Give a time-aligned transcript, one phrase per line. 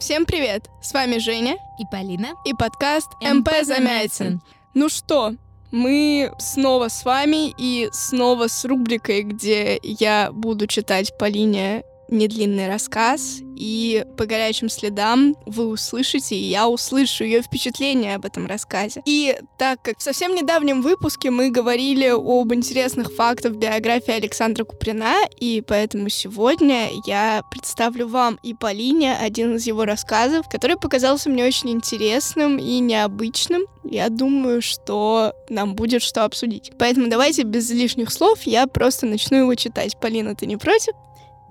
[0.00, 0.70] Всем привет!
[0.80, 4.40] С вами Женя и Полина и подкаст МП Замятин.
[4.72, 5.34] Ну что,
[5.70, 13.40] мы снова с вами и снова с рубрикой, где я буду читать Полине недлинный рассказ,
[13.60, 19.02] и по горячим следам вы услышите, и я услышу ее впечатление об этом рассказе.
[19.04, 25.14] И так как в совсем недавнем выпуске мы говорили об интересных фактах биографии Александра Куприна,
[25.38, 31.44] и поэтому сегодня я представлю вам и Полине один из его рассказов, который показался мне
[31.44, 33.62] очень интересным и необычным.
[33.84, 36.72] Я думаю, что нам будет что обсудить.
[36.78, 39.98] Поэтому давайте без лишних слов я просто начну его читать.
[40.00, 40.94] Полина, ты не против?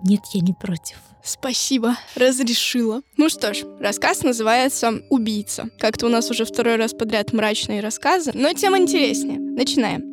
[0.04, 0.98] Нет, я не против.
[1.24, 3.02] Спасибо, разрешила.
[3.18, 5.70] Ну что ж, рассказ называется «Убийца».
[5.78, 9.38] Как-то у нас уже второй раз подряд мрачные рассказы, но тем интереснее.
[9.38, 10.10] Начинаем.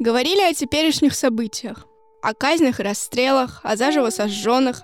[0.00, 1.86] Говорили о теперешних событиях,
[2.22, 4.82] о казнях и расстрелах, о заживо сожженных,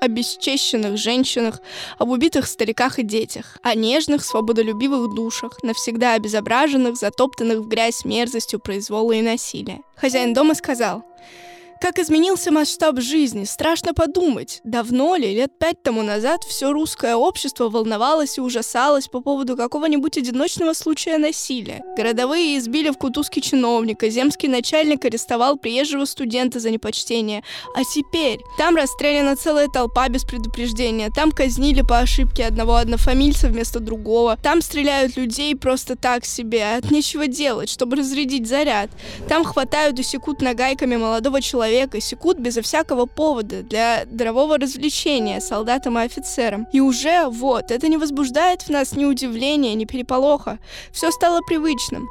[0.00, 1.60] обесчещенных женщинах,
[1.98, 8.60] об убитых стариках и детях, о нежных, свободолюбивых душах, навсегда обезображенных, затоптанных в грязь мерзостью
[8.60, 9.80] произвола и насилия.
[9.96, 11.04] Хозяин дома сказал,
[11.80, 14.60] как изменился масштаб жизни, страшно подумать.
[14.64, 20.18] Давно ли, лет пять тому назад, все русское общество волновалось и ужасалось по поводу какого-нибудь
[20.18, 21.82] одиночного случая насилия.
[21.96, 27.42] Городовые избили в Кутузке чиновника, земский начальник арестовал приезжего студента за непочтение.
[27.74, 33.80] А теперь там расстреляна целая толпа без предупреждения, там казнили по ошибке одного однофамильца вместо
[33.80, 38.90] другого, там стреляют людей просто так себе, от нечего делать, чтобы разрядить заряд.
[39.28, 45.40] Там хватают и секут нагайками молодого человека, человека секут безо всякого повода для дрового развлечения
[45.40, 46.66] солдатам и офицерам.
[46.72, 50.58] И уже вот, это не возбуждает в нас ни удивления, ни переполоха.
[50.92, 52.08] Все стало привычным.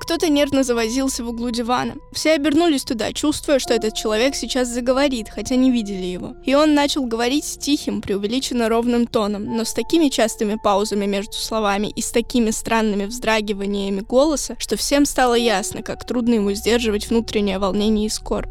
[0.00, 1.94] Кто-то нервно завозился в углу дивана.
[2.10, 6.34] Все обернулись туда, чувствуя, что этот человек сейчас заговорит, хотя не видели его.
[6.44, 11.34] И он начал говорить с тихим, преувеличенно ровным тоном, но с такими частыми паузами между
[11.34, 17.10] словами и с такими странными вздрагиваниями голоса, что всем стало ясно, как трудно ему сдерживать
[17.10, 18.50] внутреннее волнение и скорбь.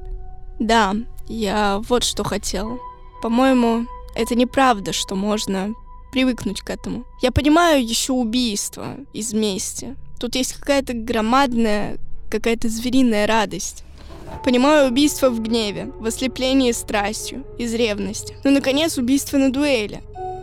[0.59, 0.96] Да,
[1.28, 2.80] я вот что хотел.
[3.24, 5.74] По-моему, это неправда, что можно
[6.12, 7.06] привыкнуть к этому.
[7.22, 11.97] Я понимаю еще убийство из мести, Тут есть какая-то громадная,
[12.30, 13.84] какая-то звериная радость.
[14.44, 18.35] Понимаю убийство в гневе, в ослеплении страстью, из ревности.
[18.44, 20.02] Ну, наконец, убийство на дуэли.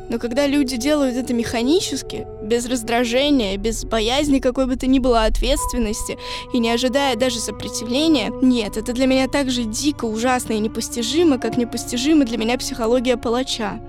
[0.09, 5.25] Но когда люди делают это механически, без раздражения, без боязни какой бы то ни было
[5.25, 6.19] ответственности
[6.53, 11.39] и не ожидая даже сопротивления, нет, это для меня так же дико, ужасно и непостижимо,
[11.39, 13.81] как непостижима для меня психология палача.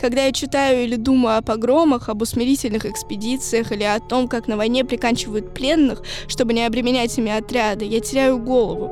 [0.00, 4.56] Когда я читаю или думаю о погромах, об усмирительных экспедициях или о том, как на
[4.56, 8.90] войне приканчивают пленных, чтобы не обременять ими отряды, я теряю голову.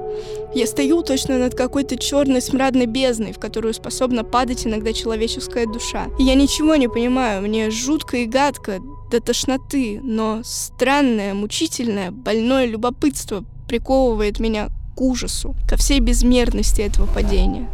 [0.54, 6.06] Я стою точно над какой-то черной смрадной бездной, в которую способна падать иногда человеческая душа.
[6.18, 12.66] И я ничего не понимаю, мне жутко и гадко, до тошноты, но странное, мучительное, больное
[12.66, 17.68] любопытство приковывает меня к ужасу, ко всей безмерности этого падения.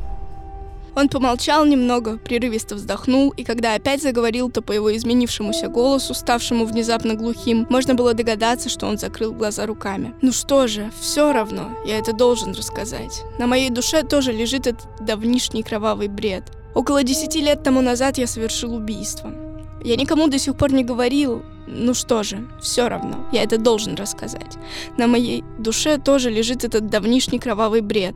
[0.96, 6.64] Он помолчал немного, прерывисто вздохнул, и когда опять заговорил, то по его изменившемуся голосу, ставшему
[6.64, 10.14] внезапно глухим, можно было догадаться, что он закрыл глаза руками.
[10.22, 13.24] Ну что же, все равно, я это должен рассказать.
[13.38, 16.44] На моей душе тоже лежит этот давнишний кровавый бред.
[16.74, 19.45] Около десяти лет тому назад я совершил убийство.
[19.84, 23.94] Я никому до сих пор не говорил, ну что же, все равно, я это должен
[23.94, 24.56] рассказать.
[24.96, 28.14] На моей душе тоже лежит этот давнишний кровавый бред.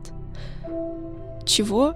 [1.47, 1.95] Чего?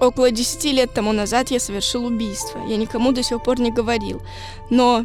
[0.00, 2.60] Около десяти лет тому назад я совершил убийство.
[2.68, 4.20] Я никому до сих пор не говорил.
[4.70, 5.04] Но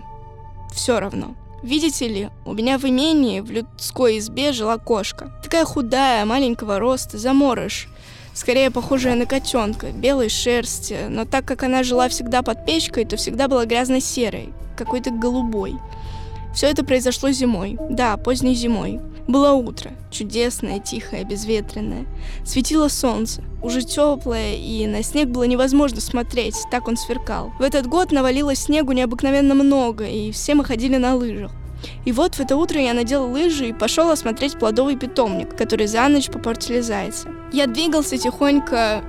[0.73, 1.35] все равно.
[1.63, 5.31] Видите ли, у меня в имении в людской избе жила кошка.
[5.43, 7.87] Такая худая, маленького роста, заморыш
[8.37, 13.17] скорее похожая на котенка, белой шерсти, но так как она жила всегда под печкой, то
[13.17, 15.75] всегда была грязно-серой, какой-то голубой.
[16.53, 18.99] Все это произошло зимой, да, поздней зимой.
[19.27, 22.05] Было утро, чудесное, тихое, безветренное.
[22.45, 27.51] Светило солнце, уже теплое, и на снег было невозможно смотреть, так он сверкал.
[27.59, 31.51] В этот год навалилось снегу необыкновенно много, и все мы ходили на лыжах.
[32.07, 36.07] И вот в это утро я надел лыжи и пошел осмотреть плодовый питомник, который за
[36.07, 37.27] ночь попортили зайцы.
[37.51, 39.03] Я двигался тихонько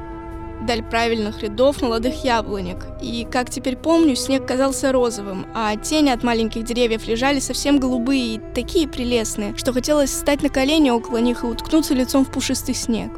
[0.61, 2.87] вдаль правильных рядов молодых яблонек.
[3.01, 8.35] И, как теперь помню, снег казался розовым, а тени от маленьких деревьев лежали совсем голубые
[8.35, 12.75] и такие прелестные, что хотелось встать на колени около них и уткнуться лицом в пушистый
[12.75, 13.13] снег.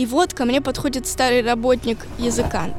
[0.00, 2.74] И вот ко мне подходит старый работник, языкант.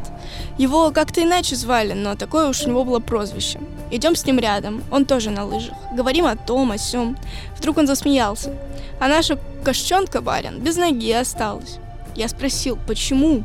[0.58, 3.60] Его как-то иначе звали, но такое уж у него было прозвище.
[3.92, 5.78] Идем с ним рядом, он тоже на лыжах.
[5.94, 7.16] Говорим о том, о сём.
[7.56, 8.56] Вдруг он засмеялся.
[9.00, 11.78] А наша кошчонка, барин, без ноги осталась.
[12.16, 13.44] Я спросил, почему?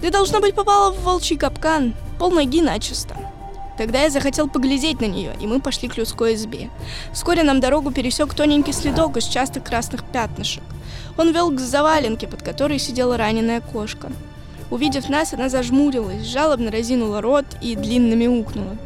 [0.00, 3.16] Ты, должно быть, попала в волчий капкан, пол ноги начисто.
[3.78, 6.68] Тогда я захотел поглядеть на нее, и мы пошли к людской избе.
[7.12, 10.64] Вскоре нам дорогу пересек тоненький следок из частых красных пятнышек.
[11.16, 14.10] Он вел к заваленке, под которой сидела раненая кошка.
[14.70, 18.76] Увидев нас, она зажмурилась, жалобно разинула рот и длинно мяукнула.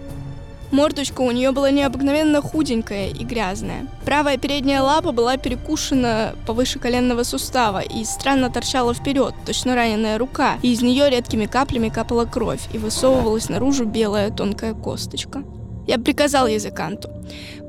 [0.73, 3.87] Мордочка у нее была необыкновенно худенькая и грязная.
[4.07, 10.57] Правая передняя лапа была перекушена повыше коленного сустава и странно торчала вперед, точно раненая рука,
[10.63, 15.45] и из нее редкими каплями капала кровь, и высовывалась наружу белая тонкая косточка.
[15.87, 17.11] Я приказал языканту.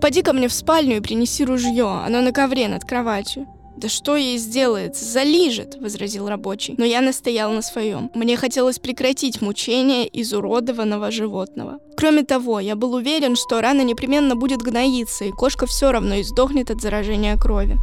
[0.02, 3.48] «Поди ко мне в спальню и принеси ружье, оно на ковре над кроватью».
[3.76, 5.04] «Да что ей сделается?
[5.04, 6.76] Залижет!»— возразил рабочий.
[6.78, 8.12] Но я настоял на своем.
[8.14, 11.80] Мне хотелось прекратить мучение изуродованного животного.
[11.98, 16.70] Кроме того, я был уверен, что рана непременно будет гноиться, и кошка все равно издохнет
[16.70, 17.78] от заражения крови.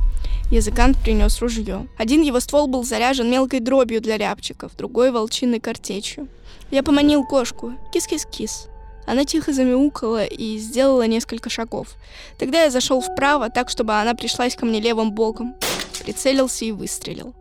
[0.50, 1.87] Языкант принес ружье.
[1.98, 6.28] Один его ствол был заряжен мелкой дробью для рябчиков, другой— волчиной картечью.
[6.70, 7.75] Я поманил кошку.
[7.92, 8.69] Кис-кис-кис.
[9.06, 11.88] Она тихо замяукала и сделала несколько шагов.
[12.38, 15.55] Тогда я зашел вправо, так, чтобы она пришлась ко мне левым боком
[16.00, 17.35] прицелился и выстрелил.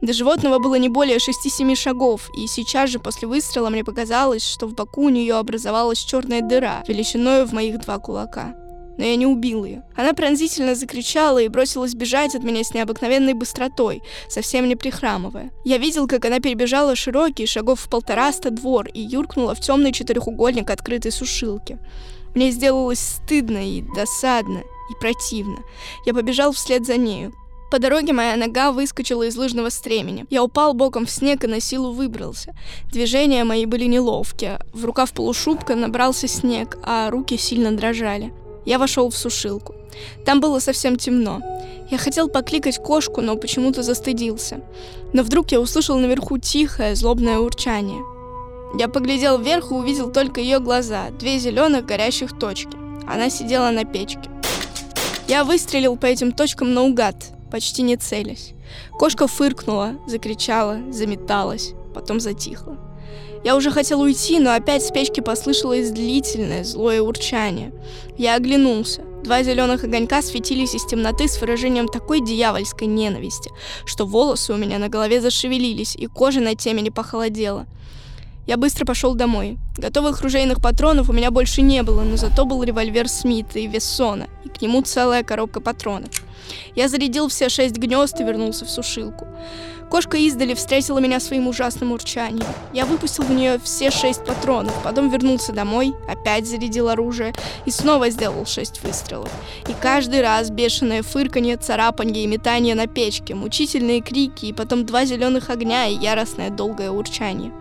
[0.00, 4.66] До животного было не более 6-7 шагов, и сейчас же после выстрела мне показалось, что
[4.66, 8.54] в боку у нее образовалась черная дыра, величиной в моих два кулака.
[8.96, 9.82] Но я не убил ее.
[9.96, 15.50] Она пронзительно закричала и бросилась бежать от меня с необыкновенной быстротой, совсем не прихрамывая.
[15.64, 20.70] Я видел, как она перебежала широкий, шагов в полтораста двор и юркнула в темный четырехугольник
[20.70, 21.78] открытой сушилки.
[22.34, 25.58] Мне сделалось стыдно и досадно, и противно.
[26.04, 27.32] Я побежал вслед за нею.
[27.70, 30.26] По дороге моя нога выскочила из лыжного стремени.
[30.30, 32.54] Я упал боком в снег и на силу выбрался.
[32.92, 34.60] Движения мои были неловкие.
[34.72, 38.32] В рукав полушубка набрался снег, а руки сильно дрожали.
[38.64, 39.74] Я вошел в сушилку.
[40.24, 41.40] Там было совсем темно.
[41.90, 44.60] Я хотел покликать кошку, но почему-то застыдился.
[45.12, 48.02] Но вдруг я услышал наверху тихое, злобное урчание.
[48.78, 52.76] Я поглядел вверх и увидел только ее глаза, две зеленых горящих точки.
[53.06, 54.30] Она сидела на печке.
[55.28, 57.16] Я выстрелил по этим точкам наугад,
[57.50, 58.52] почти не целясь.
[58.98, 62.83] Кошка фыркнула, закричала, заметалась, потом затихла.
[63.44, 67.72] Я уже хотел уйти, но опять с печки послышалось длительное, злое урчание.
[68.16, 69.02] Я оглянулся.
[69.22, 73.50] Два зеленых огонька светились из темноты с выражением такой дьявольской ненависти,
[73.84, 77.66] что волосы у меня на голове зашевелились, и кожа на темени похолодела.
[78.46, 79.58] Я быстро пошел домой.
[79.76, 84.26] Готовых ружейных патронов у меня больше не было, но зато был револьвер Смита и Вессона,
[84.44, 86.10] и к нему целая коробка патронов.
[86.74, 89.26] Я зарядил все шесть гнезд и вернулся в сушилку.
[89.94, 92.48] Кошка издали встретила меня своим ужасным урчанием.
[92.72, 97.32] Я выпустил в нее все шесть патронов, потом вернулся домой, опять зарядил оружие
[97.64, 99.30] и снова сделал шесть выстрелов.
[99.68, 105.04] И каждый раз бешеное фырканье, царапанье и метание на печке, мучительные крики и потом два
[105.04, 107.52] зеленых огня и яростное долгое урчание.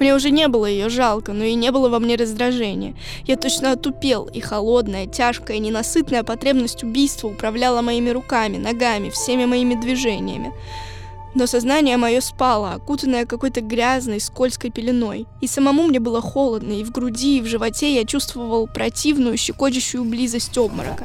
[0.00, 2.96] Мне уже не было ее жалко, но и не было во мне раздражения.
[3.24, 9.76] Я точно отупел, и холодная, тяжкая, ненасытная потребность убийства управляла моими руками, ногами, всеми моими
[9.76, 10.52] движениями.
[11.38, 15.28] Но сознание мое спало, окутанное какой-то грязной, скользкой пеленой.
[15.40, 20.02] И самому мне было холодно, и в груди, и в животе я чувствовал противную, щекочущую
[20.04, 21.04] близость обморока.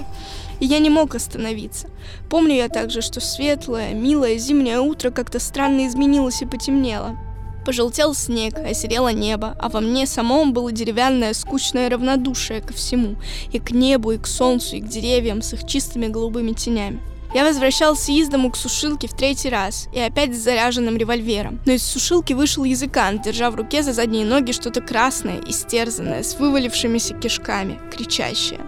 [0.60, 1.88] И я не мог остановиться.
[2.32, 7.16] Помню я также, что светлое, милое зимнее утро как-то странно изменилось и потемнело.
[7.64, 13.18] Пожелтел снег, осерело небо, а во мне самом было деревянное скучное равнодушие ко всему,
[13.52, 17.02] и к небу, и к солнцу, и к деревьям с их чистыми голубыми тенями.
[17.34, 21.60] Я возвращался из дому к сушилке в третий раз, и опять с заряженным револьвером.
[21.66, 26.38] Но из сушилки вышел языкант, держа в руке за задние ноги что-то красное, истерзанное, с
[26.38, 28.62] вывалившимися кишками, кричащее.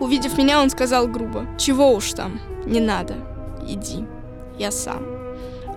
[0.00, 3.14] Увидев меня, он сказал грубо, «Чего уж там, не надо,
[3.68, 4.04] иди,
[4.58, 5.18] я сам».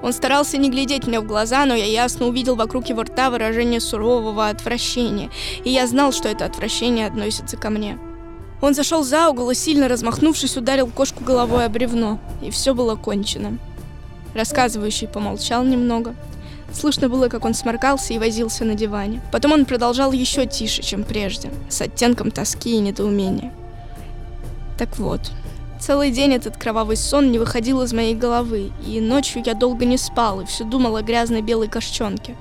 [0.01, 3.79] Он старался не глядеть мне в глаза, но я ясно увидел вокруг его рта выражение
[3.79, 5.29] сурового отвращения,
[5.63, 7.99] и я знал, что это отвращение относится ко мне.
[8.61, 12.95] Он зашел за угол и, сильно размахнувшись, ударил кошку головой о бревно, и все было
[12.95, 13.57] кончено.
[14.35, 16.15] Рассказывающий помолчал немного.
[16.71, 19.21] Слышно было, как он сморкался и возился на диване.
[19.31, 23.51] Потом он продолжал еще тише, чем прежде, с оттенком тоски и недоумения.
[24.77, 25.31] Так вот,
[25.81, 29.97] Целый день этот кровавый сон не выходил из моей головы, и ночью я долго не
[29.97, 32.35] спал и все думал о грязной белой кошчонке.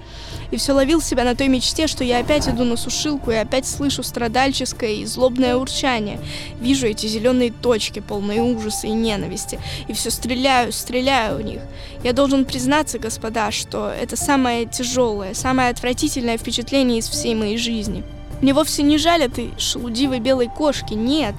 [0.50, 3.66] И все ловил себя на той мечте, что я опять иду на сушилку и опять
[3.66, 6.20] слышу страдальческое и злобное урчание.
[6.61, 11.62] Вижу эти зеленые точки, полные ужаса и ненависти, и все стреляю, стреляю в них.
[12.04, 18.04] Я должен признаться, господа, что это самое тяжелое, самое отвратительное впечатление из всей моей жизни.
[18.42, 21.35] Мне вовсе не жаль этой шелудивой белой кошки, нет.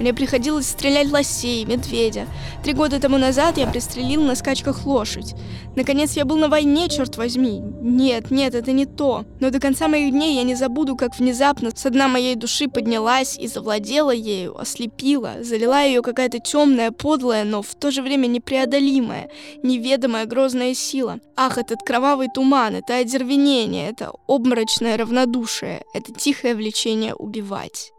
[0.00, 2.26] Мне приходилось стрелять лосей, медведя.
[2.64, 5.34] Три года тому назад я пристрелил на скачках лошадь.
[5.76, 7.60] Наконец я был на войне, черт возьми.
[7.82, 9.26] Нет, нет, это не то.
[9.40, 13.38] Но до конца моих дней я не забуду, как внезапно с дна моей души поднялась
[13.38, 19.30] и завладела ею, ослепила, залила ее какая-то темная, подлая, но в то же время непреодолимая,
[19.62, 21.20] неведомая грозная сила.
[21.36, 27.92] Ах, этот кровавый туман, это одервенение, это обморочное равнодушие, это тихое влечение убивать.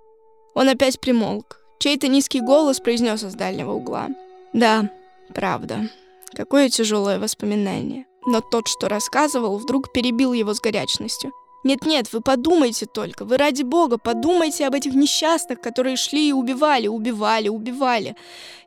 [0.56, 1.61] Он опять примолк.
[1.82, 4.10] Чей-то низкий голос произнес из дальнего угла.
[4.54, 4.88] Да,
[5.34, 5.90] правда.
[6.32, 8.06] Какое тяжелое воспоминание.
[8.24, 11.32] Но тот, что рассказывал, вдруг перебил его с горячностью.
[11.64, 16.88] Нет-нет, вы подумайте только, вы ради бога подумайте об этих несчастных, которые шли и убивали,
[16.88, 18.16] убивали, убивали.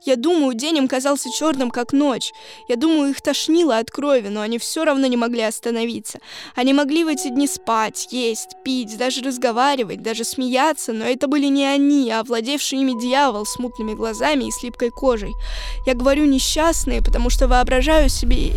[0.07, 2.33] Я думаю, день им казался черным, как ночь.
[2.69, 6.21] Я думаю, их тошнило от крови, но они все равно не могли остановиться.
[6.55, 11.47] Они могли в эти дни спать, есть, пить, даже разговаривать, даже смеяться, но это были
[11.47, 15.33] не они, а овладевший ими дьявол с мутными глазами и с кожей.
[15.87, 18.53] Я говорю несчастные, потому что воображаю себе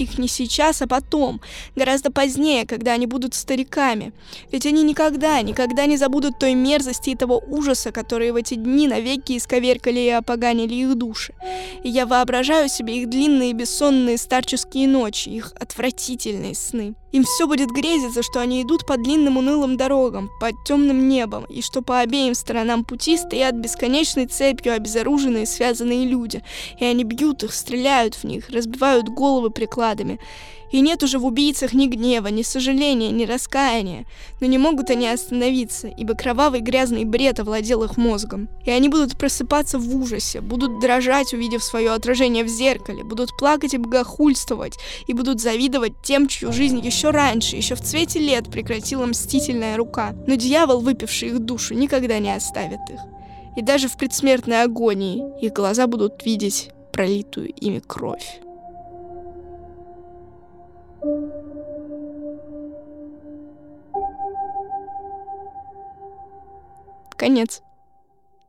[0.00, 1.40] их не сейчас, а потом,
[1.76, 4.12] гораздо позднее, когда они будут стариками.
[4.52, 8.88] Ведь они никогда, никогда не забудут той мерзости и того ужаса, которые в эти дни
[8.88, 11.34] навеки исковеркали и опоганили их души.
[11.82, 16.94] И я воображаю себе их длинные бессонные старческие ночи, их отвратительные сны.
[17.12, 21.60] Им все будет грезиться, что они идут по длинным унылым дорогам, под темным небом, и
[21.60, 26.42] что по обеим сторонам пути стоят бесконечной цепью обезоруженные связанные люди,
[26.78, 30.20] и они бьют их, стреляют в них, разбивают головы прикладами.
[30.72, 34.04] И нет уже в убийцах ни гнева, ни сожаления, ни раскаяния.
[34.40, 38.48] Но не могут они остановиться, ибо кровавый грязный бред овладел их мозгом.
[38.64, 43.74] И они будут просыпаться в ужасе, будут дрожать, увидев свое отражение в зеркале, будут плакать
[43.74, 49.06] и богохульствовать, и будут завидовать тем, чью жизнь еще раньше, еще в цвете лет прекратила
[49.06, 50.14] мстительная рука.
[50.26, 53.00] Но дьявол, выпивший их душу, никогда не оставит их.
[53.56, 58.40] И даже в предсмертной агонии их глаза будут видеть пролитую ими кровь.
[67.16, 67.62] Конец.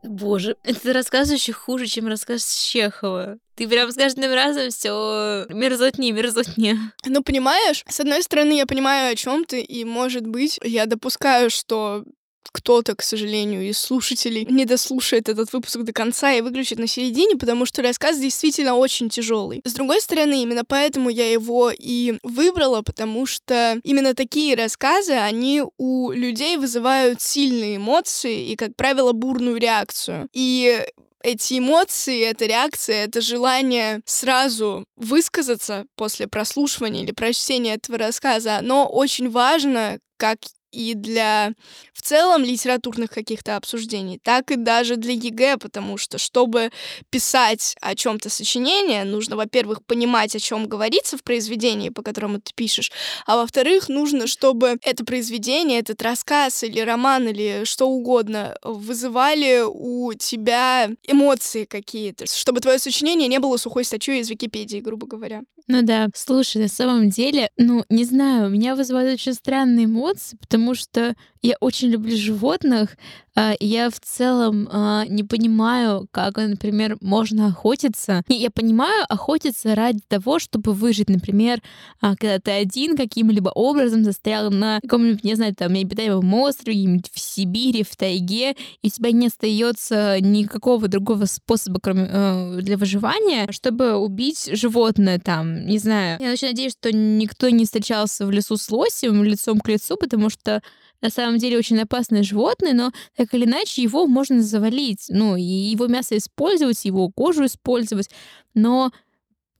[0.03, 3.37] Боже, это рассказ еще хуже, чем рассказ Чехова.
[3.55, 6.77] Ты прям с каждым разом все мерзотнее, мерзотнее.
[7.05, 11.49] Ну, понимаешь, с одной стороны, я понимаю, о чем ты, и, может быть, я допускаю,
[11.49, 12.03] что
[12.51, 17.35] кто-то, к сожалению, из слушателей не дослушает этот выпуск до конца и выключит на середине,
[17.35, 19.61] потому что рассказ действительно очень тяжелый.
[19.63, 25.63] С другой стороны, именно поэтому я его и выбрала, потому что именно такие рассказы, они
[25.77, 30.27] у людей вызывают сильные эмоции и, как правило, бурную реакцию.
[30.33, 30.83] И
[31.23, 38.87] эти эмоции, эта реакция, это желание сразу высказаться после прослушивания или прочтения этого рассказа, оно
[38.87, 40.39] очень важно, как
[40.71, 41.53] и для
[41.93, 46.71] в целом литературных каких-то обсуждений, так и даже для ЕГЭ, потому что чтобы
[47.09, 52.51] писать о чем-то сочинение, нужно, во-первых, понимать, о чем говорится в произведении, по которому ты
[52.55, 52.91] пишешь,
[53.25, 60.13] а во-вторых, нужно, чтобы это произведение, этот рассказ или роман или что угодно вызывали у
[60.13, 65.41] тебя эмоции какие-то, чтобы твое сочинение не было сухой статьей из Википедии, грубо говоря.
[65.67, 70.75] Ну да, слушай, на самом деле, ну, не знаю, меня вызывают очень странные эмоции, потому
[70.75, 72.97] что я очень люблю животных,
[73.33, 78.23] а, я в целом а, не понимаю, как, например, можно охотиться.
[78.27, 81.09] Я понимаю охотиться ради того, чтобы выжить.
[81.09, 81.61] Например,
[82.01, 87.19] а, когда ты один каким-либо образом застрял на каком-нибудь, не знаю, там, необитаемом острове, в
[87.19, 88.51] Сибири, в тайге,
[88.81, 95.19] и у тебя не остается никакого другого способа, кроме э, для выживания, чтобы убить животное
[95.19, 96.17] там, не знаю.
[96.21, 100.29] Я очень надеюсь, что никто не встречался в лесу с лосем лицом к лицу, потому
[100.29, 100.61] что
[101.01, 105.41] на самом деле очень опасное животное, но так или иначе его можно завалить, ну, и
[105.41, 108.09] его мясо использовать, его кожу использовать,
[108.53, 108.91] но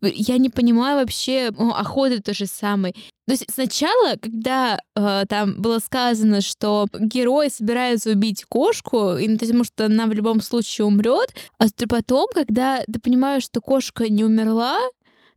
[0.02, 2.94] я не понимаю вообще, ну, охота то же самое.
[3.28, 9.64] То есть сначала, когда э, там было сказано, что герой собирается убить кошку, и, потому
[9.64, 14.80] что она в любом случае умрет, а потом, когда ты понимаешь, что кошка не умерла,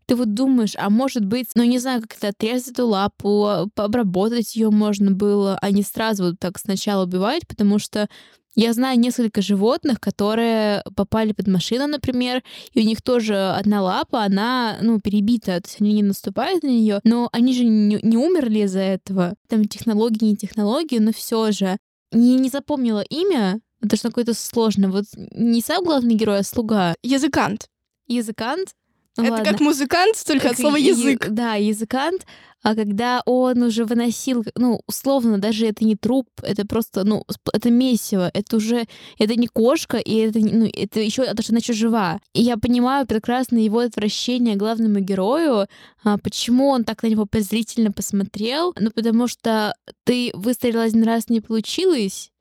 [0.07, 3.67] ты вот думаешь, а может быть, ну не знаю, как это отрезать эту лапу, а,
[3.77, 8.09] обработать ее можно было, а не сразу вот так сначала убивать, потому что
[8.57, 12.43] я знаю несколько животных, которые попали под машину, например,
[12.73, 16.69] и у них тоже одна лапа, она, ну, перебита, то есть они не наступают на
[16.69, 19.35] нее, но они же не, не умерли из-за этого.
[19.49, 21.77] Там технологии, не технологии, но все же.
[22.13, 24.89] Не, не запомнила имя, это что какое-то сложное.
[24.89, 26.95] Вот не сам главный герой, а слуга.
[27.03, 27.67] Языкант.
[28.07, 28.69] Языкант?
[29.17, 29.51] Ну, это ладно.
[29.51, 31.29] как музыкант, только от слова язык.
[31.31, 32.27] Да, языкант.
[32.65, 37.71] А когда он уже выносил, ну, условно, даже это не труп, это просто, ну, это
[37.71, 38.87] месиво, это уже,
[39.19, 42.21] это не кошка, и это, ну, это еще, то, что она еще жива.
[42.33, 45.67] И я понимаю прекрасно его отвращение главному герою,
[46.05, 51.29] а, почему он так на него презрительно посмотрел, ну, потому что ты выстрелила один раз,
[51.29, 52.33] не получилось,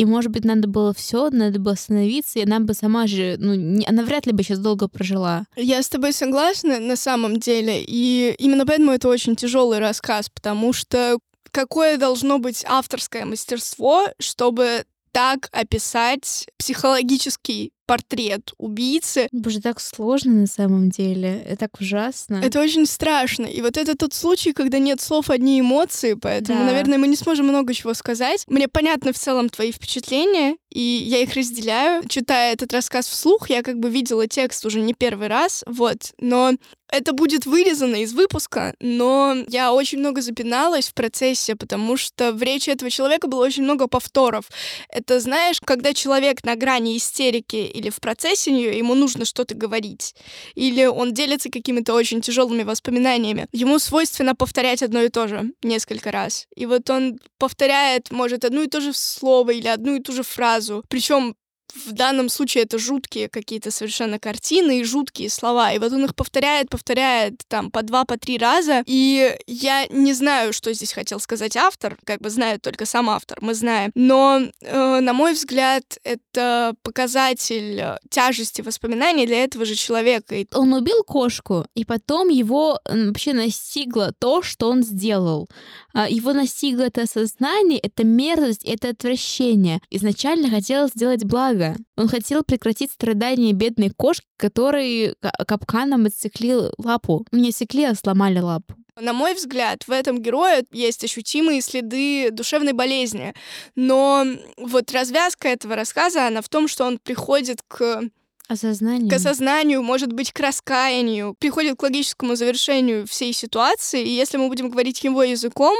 [0.00, 3.54] и, может быть, надо было все, надо было остановиться, и она бы сама же, ну,
[3.54, 5.44] не- она вряд ли бы сейчас долго прожила.
[5.56, 10.72] Я с тобой согласна на самом деле, и именно поэтому это очень тяжелый рассказ, потому
[10.72, 11.18] что
[11.52, 19.26] какое должно быть авторское мастерство, чтобы так описать психологический портрет убийцы.
[19.32, 21.42] Боже, так сложно на самом деле.
[21.44, 22.36] Это так ужасно.
[22.36, 23.46] Это очень страшно.
[23.46, 26.66] И вот это тот случай, когда нет слов, одни эмоции, поэтому, Да.
[26.66, 28.44] наверное, мы не сможем много чего сказать.
[28.46, 32.06] Мне понятны в целом твои впечатления, и я их разделяю.
[32.08, 36.12] Читая этот рассказ вслух, я как бы видела текст уже не первый раз, вот.
[36.18, 36.52] Но
[36.90, 42.42] это будет вырезано из выпуска, но я очень много запиналась в процессе, потому что в
[42.42, 44.46] речи этого человека было очень много повторов.
[44.88, 50.14] Это, знаешь, когда человек на грани истерики или в процессе нее, ему нужно что-то говорить,
[50.54, 56.10] или он делится какими-то очень тяжелыми воспоминаниями, ему свойственно повторять одно и то же несколько
[56.10, 56.46] раз.
[56.56, 60.22] И вот он повторяет, может, одно и то же слово или одну и ту же
[60.22, 60.59] фразу.
[60.88, 61.34] Причем
[61.74, 65.72] в данном случае это жуткие какие-то совершенно картины и жуткие слова.
[65.72, 68.82] И вот он их повторяет, повторяет там по два, по три раза.
[68.86, 73.38] И я не знаю, что здесь хотел сказать автор, как бы знает только сам автор,
[73.40, 73.90] мы знаем.
[73.94, 80.34] Но, э, на мой взгляд, это показатель э, тяжести воспоминаний для этого же человека.
[80.34, 85.48] И Он убил кошку, и потом его вообще настигло то, что он сделал.
[85.92, 89.80] А, Его настигло это сознание, это мерзость, это отвращение.
[89.90, 91.59] Изначально хотел сделать благо.
[91.96, 97.26] Он хотел прекратить страдания бедной кошки, которой ка- капканом отсекли лапу.
[97.32, 98.74] Не отсекли, а сломали лапу.
[99.00, 103.34] На мой взгляд, в этом герое есть ощутимые следы душевной болезни.
[103.74, 104.26] Но
[104.58, 108.02] вот развязка этого рассказа, она в том, что он приходит к
[108.50, 109.08] Осознание.
[109.08, 114.48] к осознанию, может быть, к раскаянию, приходит к логическому завершению всей ситуации, и если мы
[114.48, 115.76] будем говорить его языком,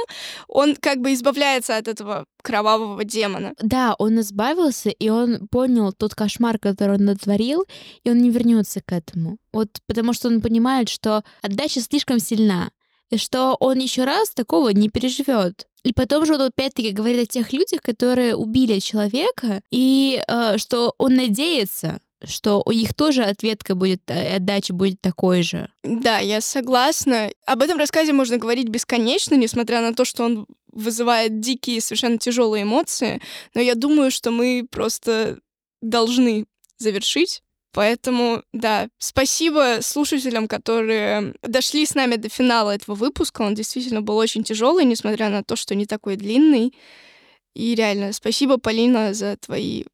[0.47, 3.53] он как бы избавляется от этого кровавого демона.
[3.61, 7.65] Да, он избавился, и он понял тот кошмар, который он натворил,
[8.05, 9.37] и он не вернется к этому.
[9.51, 12.71] Вот потому что он понимает, что отдача слишком сильна,
[13.09, 15.67] и что он еще раз такого не переживет.
[15.83, 20.93] И потом же он опять-таки говорит о тех людях, которые убили человека, и э, что
[20.97, 25.69] он надеется, что у них тоже ответка будет, э, отдача будет такой же.
[25.83, 27.31] Да, я согласна.
[27.45, 32.63] Об этом рассказе можно говорить бесконечно, несмотря на то, что он вызывает дикие, совершенно тяжелые
[32.63, 33.21] эмоции.
[33.53, 35.39] Но я думаю, что мы просто
[35.81, 36.45] должны
[36.77, 37.41] завершить.
[37.73, 43.43] Поэтому, да, спасибо слушателям, которые дошли с нами до финала этого выпуска.
[43.43, 46.73] Он действительно был очень тяжелый, несмотря на то, что не такой длинный.
[47.55, 49.85] И реально, спасибо, Полина, за твои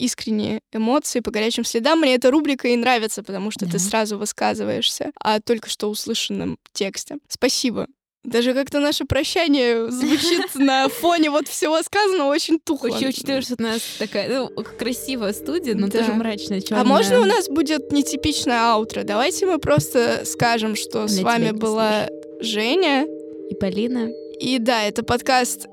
[0.00, 2.00] искренние эмоции по горячим следам.
[2.00, 3.72] Мне эта рубрика и нравится, потому что Да.
[3.72, 7.16] ты сразу высказываешься о только что услышанном тексте.
[7.28, 7.86] Спасибо.
[8.22, 12.88] Даже как-то наше прощание звучит на фоне вот всего сказанного очень тухло.
[12.88, 16.00] Вообще, учитывая, что у нас такая ну, красивая студия, но Да.
[16.00, 19.04] тоже мрачная, А можно у нас будет нетипичная аутро?
[19.04, 22.08] Давайте мы просто скажем, что с Она вами была
[22.40, 23.06] Женя.
[23.50, 24.10] И Полина.
[24.38, 25.66] И да, это подкаст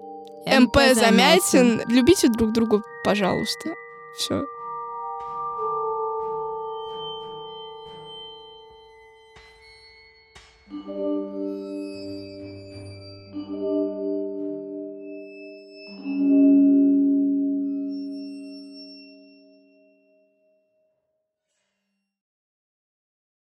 [0.45, 1.81] МП Замятин.
[1.89, 3.73] Любите друг друга, пожалуйста.
[4.17, 4.47] Все.